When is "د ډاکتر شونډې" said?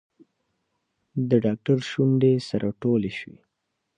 1.29-2.33